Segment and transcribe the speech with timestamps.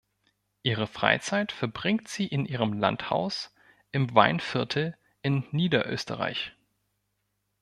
[0.63, 3.53] Ihre Freizeit verbringt sie in ihrem Landhaus
[3.91, 6.53] im Weinviertel in Niederösterreich.